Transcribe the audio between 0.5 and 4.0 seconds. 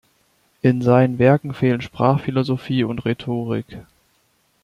In seinen Werken fehlen Sprachphilosophie und Rhetorik.